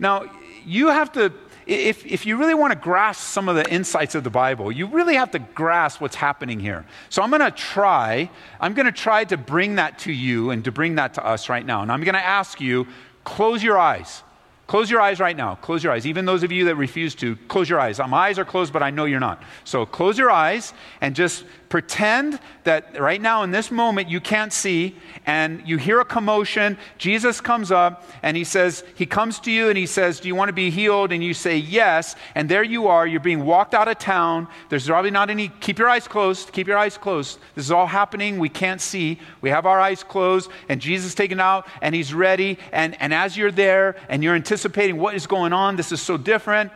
[0.04, 0.30] Now,
[0.66, 1.34] you have to
[1.66, 4.88] if, if you really want to grasp some of the insights of the Bible, you
[4.88, 6.86] really have to grasp what's happening here.
[7.10, 10.66] So I'm going to try, I'm going to try to bring that to you and
[10.66, 11.82] to bring that to us right now.
[11.82, 12.86] And I'm going to ask you,
[13.24, 14.24] close your eyes.
[14.66, 15.56] Close your eyes right now.
[15.56, 16.08] Close your eyes.
[16.08, 18.00] Even those of you that refuse to, close your eyes.
[18.00, 19.44] My eyes are closed, but I know you're not.
[19.66, 24.54] So close your eyes and just pretend that right now in this moment you can't
[24.54, 24.96] see
[25.26, 26.78] and you hear a commotion.
[26.98, 30.36] Jesus comes up and he says, He comes to you and he says, Do you
[30.36, 31.12] want to be healed?
[31.12, 32.16] And you say, Yes.
[32.34, 33.06] And there you are.
[33.06, 34.48] You're being walked out of town.
[34.70, 36.54] There's probably not any, keep your eyes closed.
[36.54, 37.40] Keep your eyes closed.
[37.56, 38.40] This is all happening.
[38.40, 39.20] We can't see.
[39.42, 42.60] We have our eyes closed and Jesus taken out and he's ready.
[42.72, 44.53] And, and as you're there and you're anticipating
[44.94, 46.72] what is going on, this is so different.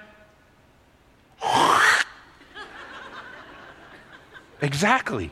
[4.61, 5.31] exactly.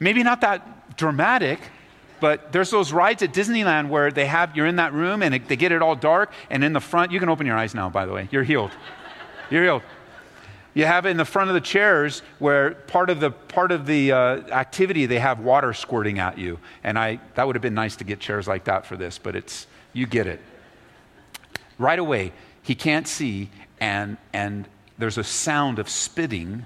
[0.00, 1.60] Maybe not that dramatic,
[2.20, 5.48] but there's those rides at Disneyland where they have, you're in that room and it,
[5.48, 7.88] they get it all dark, and in the front, you can open your eyes now,
[7.88, 8.28] by the way.
[8.30, 8.70] You're healed.
[9.50, 9.82] You're healed.
[10.74, 13.86] You have it in the front of the chairs where part of the, part of
[13.86, 14.16] the uh,
[14.50, 16.58] activity, they have water squirting at you.
[16.82, 19.36] And I, that would have been nice to get chairs like that for this, but
[19.36, 20.40] it's, you get it.
[21.82, 24.68] Right away, he can't see, and, and
[24.98, 26.64] there's a sound of spitting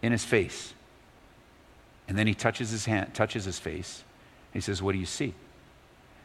[0.00, 0.74] in his face.
[2.06, 4.04] And then he touches his hand, touches his face.
[4.52, 5.34] He says, What do you see?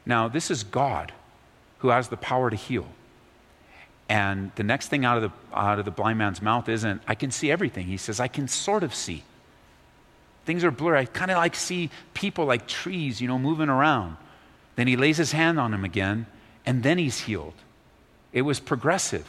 [0.05, 1.11] Now, this is God
[1.79, 2.85] who has the power to heal.
[4.07, 7.15] And the next thing out of the, out of the blind man's mouth isn't, I
[7.15, 7.87] can see everything.
[7.87, 9.23] He says, I can sort of see.
[10.45, 10.99] Things are blurry.
[10.99, 14.17] I kind of like see people like trees, you know, moving around.
[14.75, 16.27] Then he lays his hand on him again,
[16.65, 17.53] and then he's healed.
[18.33, 19.27] It was progressive.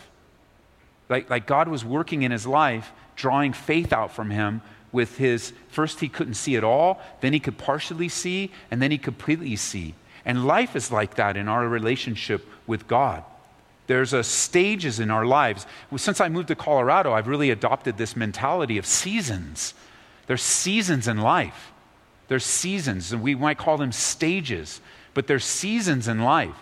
[1.08, 5.52] Like, like God was working in his life, drawing faith out from him with his
[5.68, 9.56] first he couldn't see at all, then he could partially see, and then he completely
[9.56, 9.94] see.
[10.24, 13.22] And life is like that in our relationship with God.
[13.86, 15.66] There's a stages in our lives.
[15.96, 19.74] Since I moved to Colorado, I've really adopted this mentality of seasons.
[20.26, 21.72] There's seasons in life.
[22.26, 24.80] There's seasons, and we might call them stages,
[25.14, 26.56] but there's seasons in life.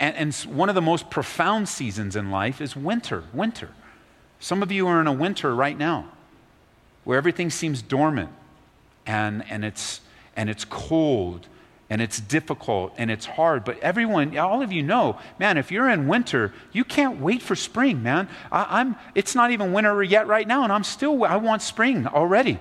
[0.00, 3.24] And, and one of the most profound seasons in life is winter.
[3.32, 3.68] Winter.
[4.40, 6.06] Some of you are in a winter right now
[7.04, 8.30] where everything seems dormant
[9.06, 10.00] and, and, it's,
[10.34, 11.46] and it's cold
[11.90, 13.64] and it's difficult and it's hard.
[13.64, 17.54] But everyone, all of you know, man, if you're in winter, you can't wait for
[17.54, 18.28] spring, man.
[18.50, 22.06] I, am it's not even winter yet right now, and I'm still, I want spring
[22.06, 22.58] already.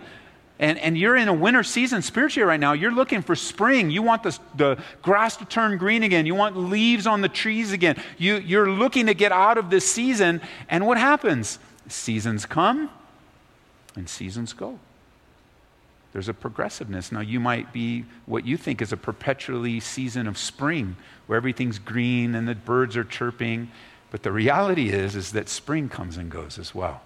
[0.60, 2.74] And, and you're in a winter season spiritually right now.
[2.74, 3.90] You're looking for spring.
[3.90, 6.26] You want the, the grass to turn green again.
[6.26, 8.02] You want leaves on the trees again.
[8.18, 10.42] You, you're looking to get out of this season.
[10.68, 11.60] And what happens?
[11.88, 12.90] Seasons come
[13.96, 14.80] and seasons go.
[16.12, 17.12] There's a progressiveness.
[17.12, 21.80] Now, you might be what you think is a perpetually season of spring where everything's
[21.80, 23.72] green and the birds are chirping.
[24.12, 27.02] But the reality is, is that spring comes and goes as well.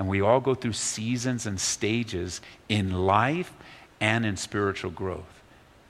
[0.00, 3.52] And we all go through seasons and stages in life
[4.00, 5.42] and in spiritual growth.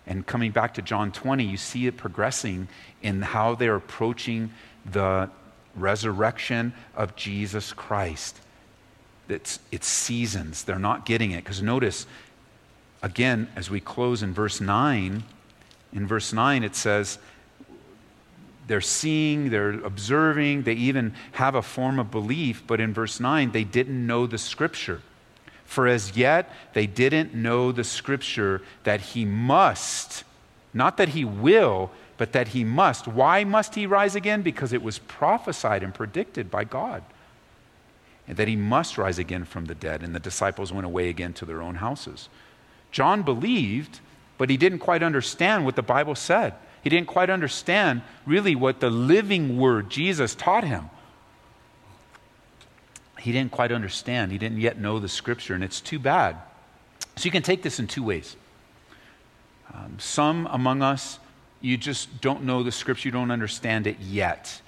[0.05, 2.67] And coming back to John 20, you see it progressing
[3.03, 4.51] in how they're approaching
[4.85, 5.31] the
[5.77, 8.41] resurrection of Jesus Christ.
[9.29, 10.65] It's, it's seasons.
[10.65, 11.45] They're not getting it.
[11.45, 12.09] Because notice,
[13.05, 15.23] again, as we close in verse 9,
[15.93, 17.21] in verse 9 it says,
[18.71, 23.51] they're seeing, they're observing, they even have a form of belief, but in verse 9,
[23.51, 25.03] they didn't know the scripture.
[25.65, 30.25] For as yet, they didn't know the scripture that he must,
[30.73, 33.09] not that he will, but that he must.
[33.09, 34.43] Why must he rise again?
[34.43, 37.03] Because it was prophesied and predicted by God
[38.29, 40.05] and that he must rise again from the dead.
[40.05, 42.29] And the disciples went away again to their own houses.
[42.93, 43.99] John believed,
[44.39, 46.55] but he didn't quite understand what the Bible said.
[46.83, 50.91] He didn't quite understand really what the living word Jesus taught him.
[53.19, 54.33] He didn't quite understand.
[54.33, 56.37] He didn't yet know the scripture, and it's too bad.
[57.17, 58.35] So you can take this in two ways.
[59.75, 61.19] Um, some among us,
[61.61, 64.61] you just don't know the scripture, you don't understand it yet.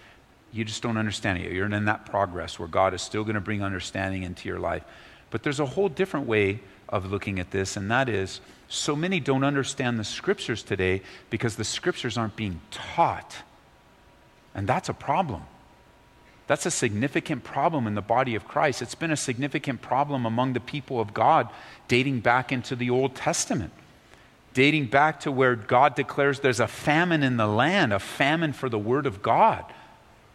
[0.53, 1.51] You just don't understand it.
[1.51, 4.85] You're in that progress where God is still going to bring understanding into your life.
[5.31, 6.61] But there's a whole different way
[6.93, 11.57] of looking at this, and that is so many don't understand the scriptures today because
[11.57, 13.37] the scriptures aren't being taught.
[14.55, 15.43] And that's a problem.
[16.47, 18.83] That's a significant problem in the body of Christ.
[18.83, 21.49] It's been a significant problem among the people of God
[21.89, 23.73] dating back into the Old Testament,
[24.53, 28.69] dating back to where God declares there's a famine in the land, a famine for
[28.69, 29.65] the Word of God.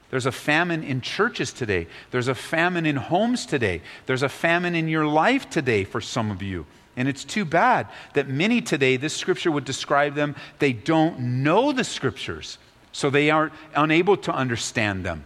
[0.09, 1.87] There's a famine in churches today.
[2.11, 3.81] There's a famine in homes today.
[4.05, 6.65] There's a famine in your life today for some of you.
[6.95, 11.71] And it's too bad that many today, this scripture would describe them, they don't know
[11.71, 12.57] the scriptures,
[12.91, 15.25] so they are unable to understand them.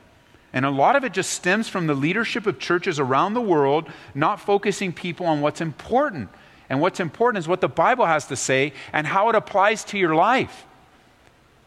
[0.52, 3.88] And a lot of it just stems from the leadership of churches around the world
[4.14, 6.30] not focusing people on what's important.
[6.70, 9.98] And what's important is what the Bible has to say and how it applies to
[9.98, 10.66] your life.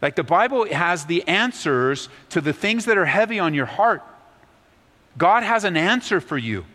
[0.05, 4.03] Like the Bible has the answers to the things that are heavy on your heart.
[5.17, 6.65] God has an answer for you,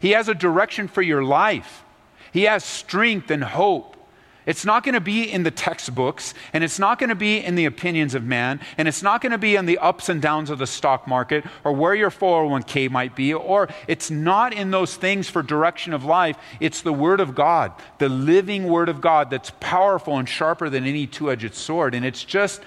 [0.00, 1.84] He has a direction for your life,
[2.32, 4.01] He has strength and hope.
[4.44, 7.54] It's not going to be in the textbooks, and it's not going to be in
[7.54, 10.50] the opinions of man, and it's not going to be in the ups and downs
[10.50, 14.96] of the stock market or where your 401k might be, or it's not in those
[14.96, 16.36] things for direction of life.
[16.58, 20.84] It's the Word of God, the living Word of God that's powerful and sharper than
[20.86, 21.94] any two edged sword.
[21.94, 22.62] And it's just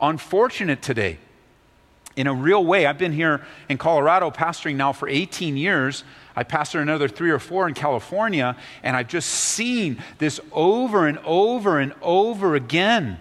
[0.00, 1.18] unfortunate today.
[2.16, 6.02] In a real way, I've been here in Colorado pastoring now for 18 years.
[6.36, 11.18] I pastor another three or four in California, and I've just seen this over and
[11.24, 13.18] over and over again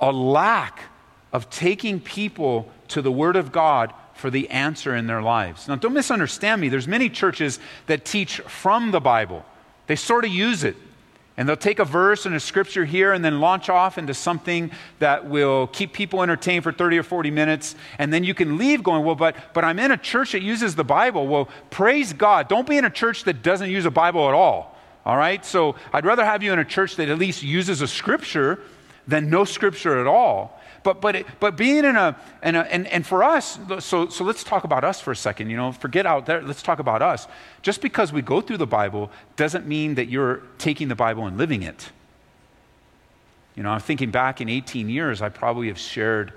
[0.00, 0.82] a lack
[1.32, 5.68] of taking people to the Word of God for the answer in their lives.
[5.68, 6.68] Now, don't misunderstand me.
[6.68, 9.44] There's many churches that teach from the Bible.
[9.86, 10.76] They sort of use it.
[11.40, 14.70] And they'll take a verse and a scripture here and then launch off into something
[14.98, 17.76] that will keep people entertained for 30 or 40 minutes.
[17.96, 20.74] And then you can leave going, well, but, but I'm in a church that uses
[20.74, 21.26] the Bible.
[21.26, 22.48] Well, praise God.
[22.48, 24.76] Don't be in a church that doesn't use a Bible at all.
[25.06, 25.42] All right?
[25.42, 28.60] So I'd rather have you in a church that at least uses a scripture
[29.10, 30.58] than no scripture at all.
[30.82, 34.42] But, but, but being in a, in a and, and for us, so, so let's
[34.42, 35.50] talk about us for a second.
[35.50, 37.26] You know, forget out there, let's talk about us.
[37.60, 41.36] Just because we go through the Bible doesn't mean that you're taking the Bible and
[41.36, 41.90] living it.
[43.56, 46.32] You know, I'm thinking back in 18 years, I probably have shared,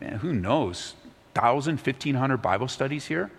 [0.00, 0.94] man, who knows,
[1.34, 3.30] 1,000, 1,500 Bible studies here.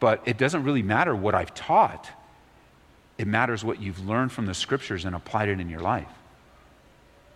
[0.00, 2.08] But it doesn't really matter what I've taught,
[3.18, 6.08] it matters what you've learned from the scriptures and applied it in your life.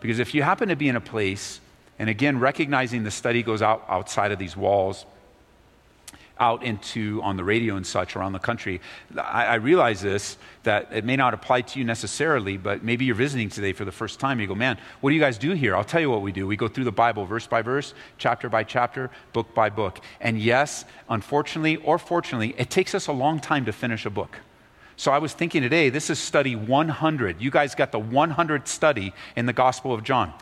[0.01, 1.61] Because if you happen to be in a place,
[1.99, 5.05] and again, recognizing the study goes out outside of these walls,
[6.41, 8.81] out into on the radio and such around the country.
[9.17, 13.15] I, I, realize this that it may not apply to you necessarily, but maybe you're
[13.15, 14.41] visiting today for the first time.
[14.41, 15.75] You go, man, what do you guys do here?
[15.75, 16.47] I'll tell you what we do.
[16.47, 20.01] We go through the Bible verse by verse, chapter by chapter, book by book.
[20.21, 24.39] And yes, unfortunately or fortunately, it takes us a long time to finish a book.
[24.99, 27.41] So I was thinking today, this is study 100.
[27.41, 30.33] You guys got the 100th study in the Gospel of John.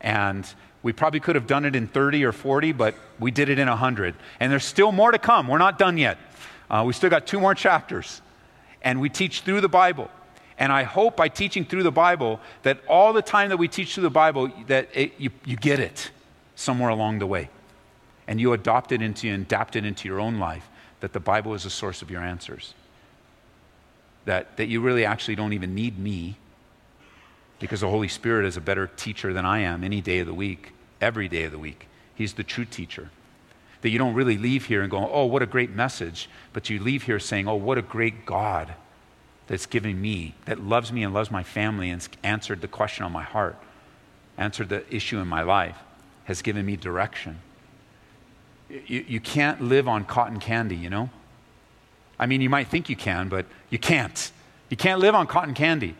[0.00, 0.52] And
[0.82, 3.68] we probably could have done it in 30 or 40, but we did it in
[3.68, 4.16] 100.
[4.40, 5.46] And there's still more to come.
[5.46, 6.18] We're not done yet.
[6.68, 8.20] Uh, we still got two more chapters.
[8.82, 10.10] And we teach through the Bible.
[10.58, 13.94] And I hope by teaching through the Bible that all the time that we teach
[13.94, 16.10] through the Bible, that it, you, you get it
[16.56, 17.48] somewhere along the way.
[18.26, 21.54] And you adopt it into and adapt it into your own life, that the Bible
[21.54, 22.74] is the source of your answers.
[24.26, 26.36] That, that you really actually don't even need me
[27.58, 30.34] because the Holy Spirit is a better teacher than I am any day of the
[30.34, 31.86] week, every day of the week.
[32.14, 33.10] He's the true teacher.
[33.82, 36.80] That you don't really leave here and go, oh, what a great message, but you
[36.80, 38.74] leave here saying, oh, what a great God
[39.46, 43.12] that's given me, that loves me and loves my family and answered the question on
[43.12, 43.56] my heart,
[44.36, 45.76] answered the issue in my life,
[46.24, 47.40] has given me direction.
[48.68, 51.10] You, you can't live on cotton candy, you know?
[52.20, 54.30] I mean, you might think you can, but you can't.
[54.68, 55.94] You can't live on cotton candy.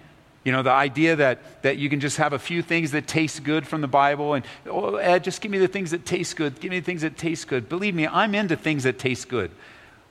[0.45, 3.43] You know, the idea that, that you can just have a few things that taste
[3.43, 6.61] good from the Bible and, oh, Ed, just give me the things that taste good.
[6.61, 7.69] Give me the things that taste good.
[7.71, 9.51] Believe me, I'm into things that taste good.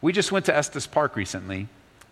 [0.01, 1.67] We just went to Estes Park recently,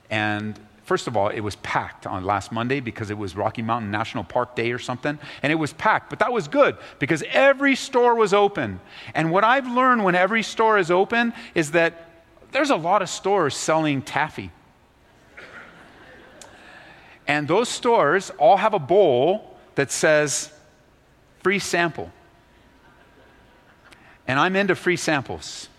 [0.10, 3.92] and first of all, it was packed on last Monday because it was Rocky Mountain
[3.92, 6.10] National Park Day or something, and it was packed.
[6.10, 8.80] But that was good because every store was open.
[9.14, 12.07] And what I've learned when every store is open is that
[12.58, 14.50] there's a lot of stores selling taffy.
[17.28, 20.52] And those stores all have a bowl that says
[21.44, 22.12] free sample.
[24.28, 25.70] And I'm into free samples.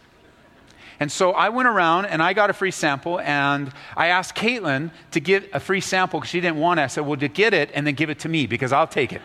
[1.01, 4.93] And so I went around and I got a free sample, and I asked Caitlin
[5.11, 6.85] to get a free sample because she didn't want it.
[6.85, 9.13] I said, Well, to get it and then give it to me because I'll take
[9.13, 9.23] it.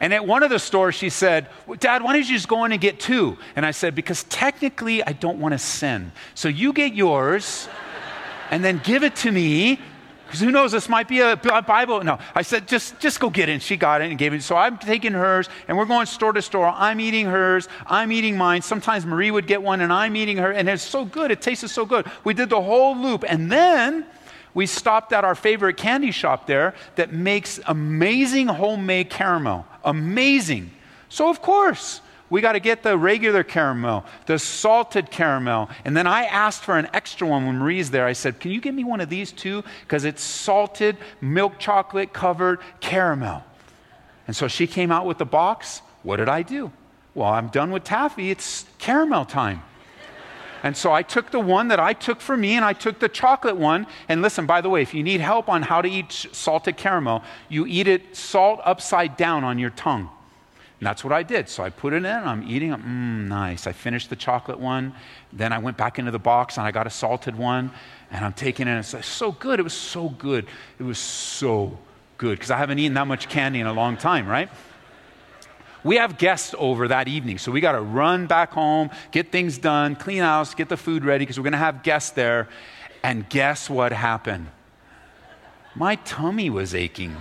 [0.00, 2.72] And at one of the stores, she said, Dad, why don't you just go in
[2.72, 3.38] and get two?
[3.54, 6.12] And I said, Because technically, I don't want to sin.
[6.34, 7.68] So you get yours
[8.50, 9.80] and then give it to me
[10.26, 12.02] because who knows, this might be a Bible.
[12.02, 13.52] No, I said, just, just go get it.
[13.52, 14.42] And she got it and gave it.
[14.42, 16.66] So I'm taking hers, and we're going store to store.
[16.66, 18.62] I'm eating hers, I'm eating mine.
[18.62, 20.50] Sometimes Marie would get one, and I'm eating her.
[20.50, 21.30] And it's so good.
[21.30, 22.10] It tasted so good.
[22.24, 23.24] We did the whole loop.
[23.26, 24.04] And then
[24.56, 29.66] we stopped at our favorite candy shop there that makes amazing homemade caramel.
[29.84, 30.70] Amazing.
[31.10, 32.00] So, of course,
[32.30, 35.68] we got to get the regular caramel, the salted caramel.
[35.84, 38.06] And then I asked for an extra one when Marie's there.
[38.06, 39.62] I said, Can you give me one of these too?
[39.82, 43.44] Because it's salted, milk chocolate covered caramel.
[44.26, 45.82] And so she came out with the box.
[46.02, 46.72] What did I do?
[47.14, 48.30] Well, I'm done with taffy.
[48.30, 49.60] It's caramel time.
[50.62, 53.08] And so I took the one that I took for me and I took the
[53.08, 53.86] chocolate one.
[54.08, 57.22] And listen, by the way, if you need help on how to eat salted caramel,
[57.48, 60.10] you eat it salt upside down on your tongue.
[60.78, 61.48] And that's what I did.
[61.48, 62.80] So I put it in, and I'm eating it.
[62.80, 63.66] Mmm, nice.
[63.66, 64.94] I finished the chocolate one.
[65.32, 67.70] Then I went back into the box and I got a salted one.
[68.10, 69.58] And I'm taking it, and it's like, so good.
[69.58, 70.46] It was so good.
[70.78, 71.78] It was so
[72.18, 74.50] good because I haven't eaten that much candy in a long time, right?
[75.86, 79.56] We have guests over that evening, so we got to run back home, get things
[79.56, 82.48] done, clean house, get the food ready because we're going to have guests there.
[83.04, 84.48] And guess what happened?
[85.76, 87.14] My tummy was aching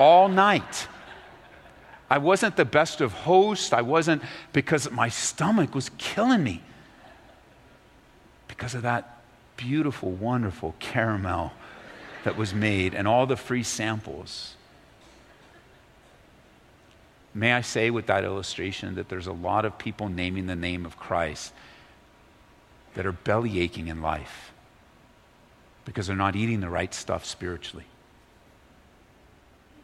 [0.00, 0.88] all night.
[2.10, 3.72] I wasn't the best of hosts.
[3.72, 6.62] I wasn't because my stomach was killing me
[8.48, 9.20] because of that
[9.56, 11.52] beautiful, wonderful caramel
[12.24, 14.56] that was made and all the free samples.
[17.34, 20.86] May I say with that illustration that there's a lot of people naming the name
[20.86, 21.52] of Christ
[22.94, 24.52] that are belly aching in life
[25.84, 27.86] because they're not eating the right stuff spiritually.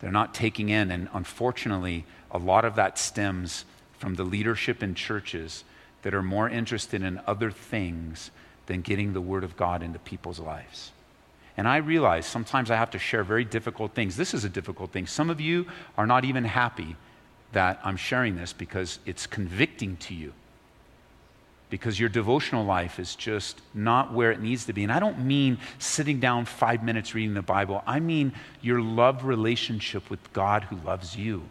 [0.01, 3.64] They're not taking in, and unfortunately, a lot of that stems
[3.98, 5.64] from the leadership in churches
[6.03, 8.30] that are more interested in other things
[8.66, 10.92] than getting the Word of God into people's lives.
[11.57, 14.16] And I realize sometimes I have to share very difficult things.
[14.16, 15.07] This is a difficult thing.
[15.07, 15.66] Some of you
[15.98, 16.96] are not even happy
[17.53, 20.32] that I'm sharing this because it's convicting to you.
[21.70, 24.82] because your devotional life is just not where it needs to be.
[24.82, 29.24] And I don't mean sitting down five minutes reading the Bible, I mean your love
[29.24, 31.44] relationship with God who loves you.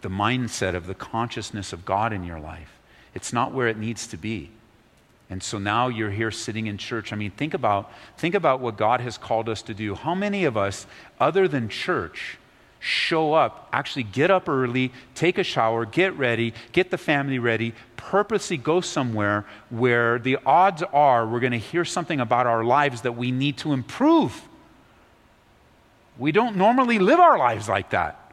[0.00, 2.78] The mindset of the consciousness of God in your life.
[3.14, 4.50] It's not where it needs to be.
[5.28, 7.12] And so now you're here sitting in church.
[7.12, 9.94] I mean, think about, think about what God has called us to do.
[9.94, 10.86] How many of us,
[11.20, 12.38] other than church,
[12.80, 17.74] show up, actually get up early, take a shower, get ready, get the family ready,
[17.96, 23.02] purposely go somewhere where the odds are we're going to hear something about our lives
[23.02, 24.40] that we need to improve.
[26.18, 28.32] We don't normally live our lives like that.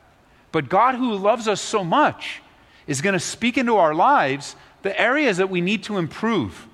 [0.51, 2.41] But God, who loves us so much,
[2.87, 6.67] is going to speak into our lives the areas that we need to improve.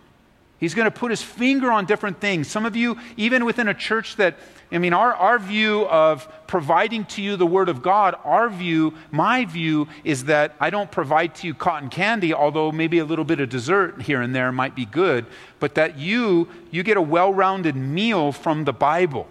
[0.59, 2.47] He's going to put his finger on different things.
[2.47, 4.35] Some of you, even within a church that,
[4.71, 8.93] I mean, our, our view of providing to you the Word of God, our view,
[9.11, 13.25] my view, is that I don't provide to you cotton candy, although maybe a little
[13.25, 15.25] bit of dessert here and there might be good,
[15.59, 19.27] but that you, you get a well rounded meal from the Bible.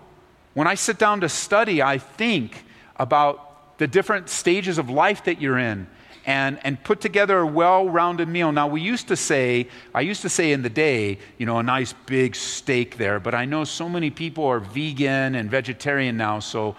[0.52, 2.64] When I sit down to study, I think
[2.96, 5.86] about the different stages of life that you're in
[6.30, 8.52] and, and put together a well rounded meal.
[8.52, 11.62] Now, we used to say, I used to say in the day, you know, a
[11.62, 16.38] nice big steak there, but I know so many people are vegan and vegetarian now,
[16.38, 16.76] so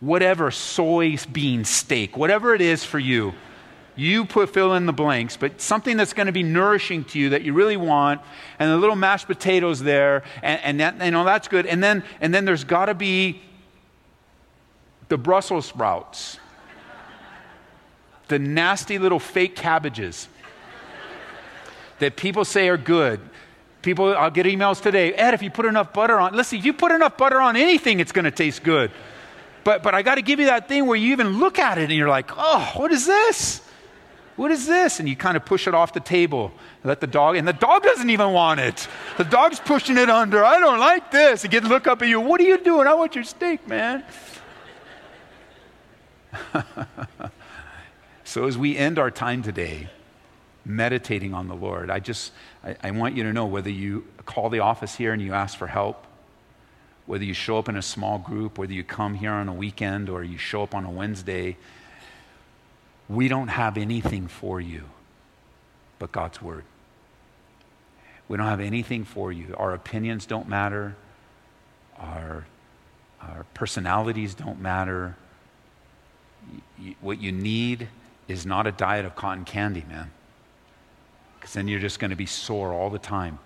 [0.00, 3.34] whatever soybean steak, whatever it is for you,
[3.94, 7.28] you put fill in the blanks, but something that's going to be nourishing to you
[7.28, 8.22] that you really want,
[8.58, 11.66] and the little mashed potatoes there, and, and that, you know, that's good.
[11.66, 13.42] And then, and then there's got to be
[15.10, 16.38] the Brussels sprouts
[18.28, 20.28] the nasty little fake cabbages
[21.98, 23.20] that people say are good.
[23.82, 25.12] People, I'll get emails today.
[25.12, 28.00] Ed, if you put enough butter on, listen, if you put enough butter on anything,
[28.00, 28.90] it's going to taste good.
[29.62, 31.84] But, but I got to give you that thing where you even look at it
[31.84, 33.60] and you're like, oh, what is this?
[34.36, 35.00] What is this?
[35.00, 36.50] And you kind of push it off the table.
[36.82, 38.88] Let the dog, and the dog doesn't even want it.
[39.16, 40.44] The dog's pushing it under.
[40.44, 41.42] I don't like this.
[41.42, 42.20] He gets look up at you.
[42.20, 42.86] What are you doing?
[42.86, 44.02] I want your steak, man.
[48.34, 49.88] So, as we end our time today
[50.64, 52.32] meditating on the Lord, I just
[52.64, 55.56] I, I, want you to know whether you call the office here and you ask
[55.56, 56.04] for help,
[57.06, 60.08] whether you show up in a small group, whether you come here on a weekend
[60.08, 61.56] or you show up on a Wednesday,
[63.08, 64.82] we don't have anything for you
[66.00, 66.64] but God's Word.
[68.26, 69.54] We don't have anything for you.
[69.56, 70.96] Our opinions don't matter.
[72.00, 72.46] Our,
[73.22, 75.14] our personalities don't matter.
[77.00, 77.86] what you need
[78.28, 80.10] is not a diet of cotton candy, man.
[81.38, 83.38] Because then you're just going to be sore all the time.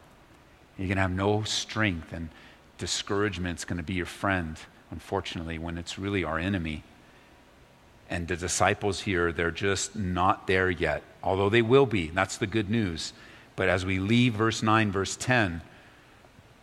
[0.77, 2.29] You're going to have no strength, and
[2.79, 4.57] discouragement's going to be your friend,
[4.91, 6.85] unfortunately, when it's really our enemy.
[8.09, 12.09] And the disciples here, they're just not there yet, although they will be.
[12.09, 13.13] That's the good news.
[13.57, 15.61] But as we leave verse 9, verse 10,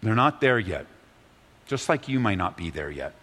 [0.02, 0.86] they're not there yet,
[1.68, 3.14] just like you might not be there yet.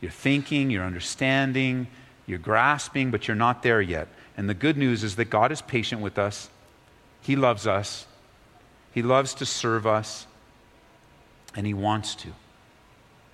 [0.00, 1.86] You're thinking, you're understanding,
[2.28, 4.06] you're grasping, but you're not there yet.
[4.36, 6.50] And the good news is that God is patient with us.
[7.22, 8.06] He loves us.
[8.92, 10.26] He loves to serve us.
[11.56, 12.28] And He wants to.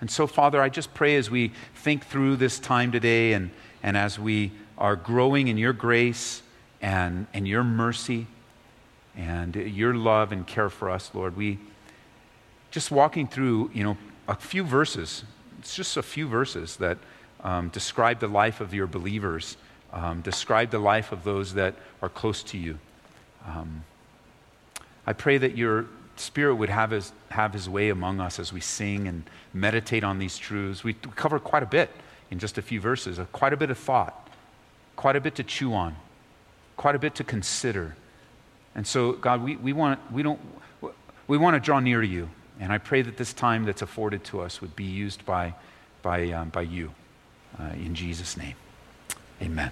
[0.01, 3.51] And so, Father, I just pray as we think through this time today and,
[3.83, 6.43] and as we are growing in your grace
[6.81, 8.29] and, and your mercy
[9.17, 11.59] and your love and care for us, Lord, we
[12.71, 13.97] just walking through, you know,
[14.29, 15.25] a few verses.
[15.59, 16.99] It's just a few verses that
[17.45, 19.57] um, describe the life of your believers,
[19.93, 22.79] um, describe the life of those that are close to you.
[23.47, 23.85] Um,
[25.07, 25.87] I pray that your
[26.17, 30.19] Spirit would have his, have his way among us as we sing and meditate on
[30.19, 30.83] these truths.
[30.83, 31.91] We cover quite a bit
[32.31, 34.29] in just a few verses, uh, quite a bit of thought,
[34.97, 35.97] quite a bit to chew on,
[36.77, 37.97] quite a bit to consider.
[38.75, 40.41] And so, God, we, we, want, we, don't,
[41.27, 42.31] we want to draw near to you.
[42.59, 45.55] And I pray that this time that's afforded to us would be used by,
[46.03, 46.93] by, um, by you
[47.59, 48.55] uh, in Jesus' name.
[49.43, 49.71] Amen.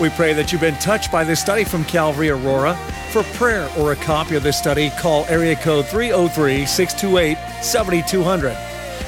[0.00, 2.74] We pray that you've been touched by this study from Calvary Aurora.
[3.10, 8.56] For prayer or a copy of this study, call area code 303 628 7200.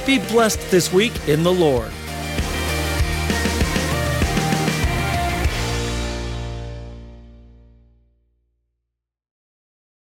[0.05, 1.91] Be blessed this week in the Lord.